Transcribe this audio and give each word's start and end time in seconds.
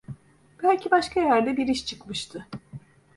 Belki 0.63 0.91
başka 0.91 1.19
yerde 1.19 1.57
bir 1.57 1.67
iş 1.67 1.85
çıkmıştı. 1.85 2.47